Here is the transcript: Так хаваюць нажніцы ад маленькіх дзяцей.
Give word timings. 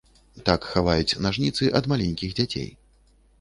Так 0.47 0.63
хаваюць 0.69 1.19
нажніцы 1.25 1.69
ад 1.81 1.91
маленькіх 1.93 2.35
дзяцей. 2.41 2.67